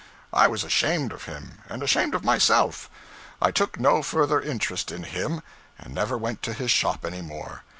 I 0.33 0.47
was 0.47 0.63
ashamed 0.63 1.13
of 1.13 1.25
him, 1.25 1.59
and 1.69 1.83
ashamed 1.83 2.15
of 2.15 2.23
myself; 2.23 2.89
I 3.39 3.51
took 3.51 3.79
no 3.79 4.01
further 4.01 4.41
interest 4.41 4.91
in 4.91 5.03
him, 5.03 5.43
and 5.77 5.93
never 5.93 6.17
went 6.17 6.41
to 6.41 6.53
his 6.53 6.71
shop 6.71 7.05
any 7.05 7.21
more. 7.21 7.61